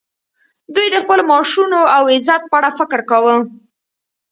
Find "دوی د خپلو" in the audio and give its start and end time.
0.73-1.23